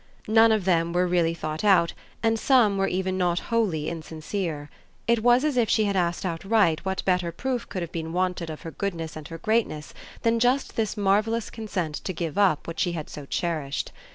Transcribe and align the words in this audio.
None 0.27 0.51
of 0.51 0.65
them 0.65 0.93
were 0.93 1.05
really 1.05 1.35
thought 1.35 1.63
out 1.63 1.93
and 2.23 2.39
some 2.39 2.79
were 2.79 2.87
even 2.87 3.19
not 3.19 3.37
wholly 3.53 3.87
insincere. 3.87 4.67
It 5.05 5.21
was 5.21 5.43
as 5.45 5.57
if 5.57 5.69
she 5.69 5.83
had 5.83 5.95
asked 5.95 6.25
outright 6.25 6.83
what 6.83 7.05
better 7.05 7.31
proof 7.31 7.69
could 7.69 7.83
have 7.83 7.91
been 7.91 8.11
wanted 8.11 8.49
of 8.49 8.63
her 8.63 8.71
goodness 8.71 9.15
and 9.15 9.27
her 9.27 9.37
greatness 9.37 9.93
than 10.23 10.39
just 10.39 10.75
this 10.75 10.97
marvellous 10.97 11.51
consent 11.51 11.93
to 11.97 12.13
give 12.13 12.35
up 12.39 12.65
what 12.65 12.79
she 12.79 12.93
had 12.93 13.11
so 13.11 13.27
cherished. 13.27 13.91